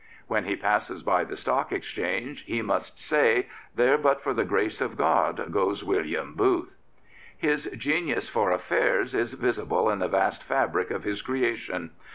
When 0.25 0.45
he 0.45 0.55
passes 0.55 1.03
by 1.03 1.25
the 1.25 1.35
Stock 1.37 1.71
Exchange 1.71 2.41
he 2.45 2.63
must 2.63 2.97
say: 2.97 3.45
''There, 3.77 4.01
but 4.01 4.19
for 4.19 4.33
the 4.33 4.43
grace 4.43 4.81
of 4.81 4.97
God, 4.97 5.51
goes 5.51 5.83
William 5.83 6.33
Booth.'' 6.33 6.75
His 7.37 7.69
genius 7.77 8.27
for 8.27 8.49
affairs 8.49 9.13
is 9.13 9.33
visible 9.33 9.91
in 9.91 9.99
the 9.99 10.07
vast 10.07 10.41
fabric 10.41 10.89
of 10.89 11.03
his 11.03 11.21
creation. 11.21 11.91